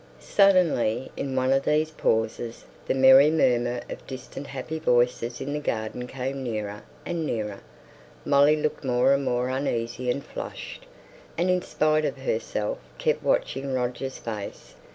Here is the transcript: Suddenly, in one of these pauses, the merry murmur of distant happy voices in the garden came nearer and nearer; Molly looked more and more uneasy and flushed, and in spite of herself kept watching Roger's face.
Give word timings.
Suddenly, 0.19 1.11
in 1.15 1.35
one 1.35 1.53
of 1.53 1.63
these 1.63 1.91
pauses, 1.91 2.65
the 2.87 2.95
merry 2.95 3.29
murmur 3.29 3.81
of 3.87 4.07
distant 4.07 4.47
happy 4.47 4.79
voices 4.79 5.39
in 5.39 5.53
the 5.53 5.59
garden 5.59 6.07
came 6.07 6.41
nearer 6.41 6.81
and 7.05 7.23
nearer; 7.23 7.59
Molly 8.25 8.55
looked 8.55 8.83
more 8.83 9.13
and 9.13 9.23
more 9.23 9.49
uneasy 9.49 10.09
and 10.09 10.25
flushed, 10.25 10.87
and 11.37 11.51
in 11.51 11.61
spite 11.61 12.03
of 12.03 12.17
herself 12.17 12.79
kept 12.97 13.21
watching 13.21 13.75
Roger's 13.75 14.17
face. 14.17 14.73